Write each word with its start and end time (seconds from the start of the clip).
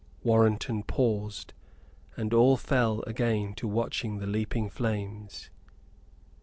Warrenton 0.23 0.81
paused, 0.81 1.53
and 2.17 2.33
all 2.33 2.57
fell 2.57 3.03
again 3.05 3.53
to 3.53 3.67
watching 3.67 4.17
the 4.17 4.25
leaping 4.25 4.67
flames. 4.67 5.51